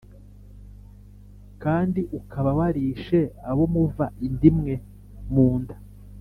kandi 1.63 2.01
ukaba 2.19 2.51
warishe 2.59 3.19
abo 3.49 3.63
muva 3.73 4.05
inda 4.25 4.45
imwe 4.51 4.73
mu 5.33 5.49
nda 5.61 5.75